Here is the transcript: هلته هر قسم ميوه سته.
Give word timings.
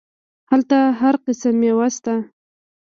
هلته 0.51 0.77
هر 0.99 1.15
قسم 1.25 1.53
ميوه 1.61 1.87
سته. 1.95 2.13